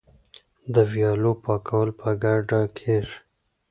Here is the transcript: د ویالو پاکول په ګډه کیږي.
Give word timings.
د 0.73 0.75
ویالو 0.91 1.31
پاکول 1.43 1.89
په 1.99 2.09
ګډه 2.23 2.61
کیږي. 2.77 3.17